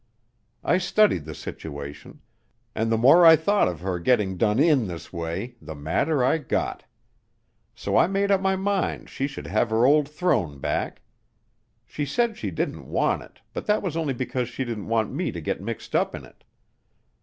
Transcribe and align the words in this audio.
I 0.63 0.79
studied 0.79 1.25
the 1.25 1.35
situation, 1.35 2.21
and 2.73 2.91
the 2.91 2.97
more 2.97 3.23
I 3.23 3.35
thought 3.35 3.67
of 3.67 3.81
her 3.81 3.99
getting 3.99 4.35
done 4.35 4.57
in 4.57 4.87
this 4.87 5.13
way, 5.13 5.53
the 5.61 5.75
madder 5.75 6.23
I 6.23 6.39
got. 6.39 6.85
So 7.75 7.95
I 7.95 8.07
made 8.07 8.31
up 8.31 8.41
my 8.41 8.55
mind 8.55 9.11
she 9.11 9.27
should 9.27 9.45
have 9.45 9.69
her 9.69 9.85
old 9.85 10.09
throne 10.09 10.57
back. 10.57 11.03
She 11.85 12.03
said 12.07 12.35
she 12.35 12.49
didn't 12.49 12.87
want 12.89 13.21
it, 13.21 13.41
but 13.53 13.67
that 13.67 13.83
was 13.83 13.95
only 13.95 14.15
because 14.15 14.49
she 14.49 14.65
didn't 14.65 14.87
want 14.87 15.13
me 15.13 15.31
to 15.31 15.39
get 15.39 15.61
mixed 15.61 15.95
up 15.95 16.15
in 16.15 16.25
it. 16.25 16.43